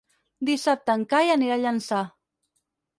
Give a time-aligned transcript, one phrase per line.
[0.49, 2.05] Dissabte en Cai anirà a Llançà.